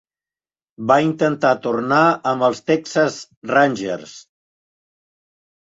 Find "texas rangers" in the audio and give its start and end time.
2.73-4.19